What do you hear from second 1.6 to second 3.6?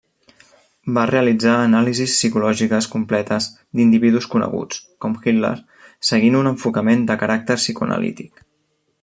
anàlisis psicològiques completes